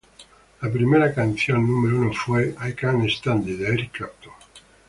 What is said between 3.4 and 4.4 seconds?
It" de Eric Clapton.